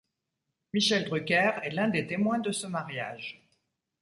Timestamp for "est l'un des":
1.61-2.07